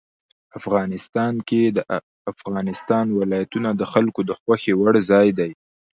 [0.59, 1.79] افغانستان کې د
[2.31, 5.51] افغانستان ولايتونه د خلکو د خوښې وړ ځای دی.